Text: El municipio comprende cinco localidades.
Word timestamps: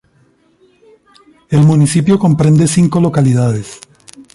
El 1.49 1.59
municipio 1.63 2.17
comprende 2.17 2.65
cinco 2.67 2.99
localidades. 2.99 3.79